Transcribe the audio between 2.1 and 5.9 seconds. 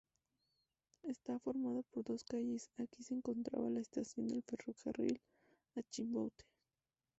calles, aquí se encontraba la estación del ferrocarril a